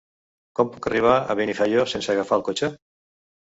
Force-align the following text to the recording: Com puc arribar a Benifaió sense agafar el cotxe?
Com 0.59 0.71
puc 0.77 0.87
arribar 0.91 1.11
a 1.19 1.37
Benifaió 1.41 1.85
sense 1.93 2.17
agafar 2.17 2.41
el 2.43 2.47
cotxe? 2.51 2.73